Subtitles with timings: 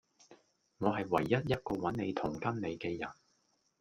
[0.79, 3.07] 我係唯一一個搵你同跟你既人